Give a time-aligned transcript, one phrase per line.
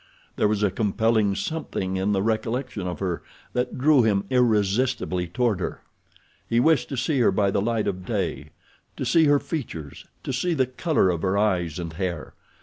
[0.35, 3.21] There was a compelling something in the recollection of her
[3.53, 5.83] that drew him irresistibly toward her.
[6.49, 8.49] He wished to see her by the light of day,
[8.97, 12.33] to see her features, to see the color of her eyes and hair.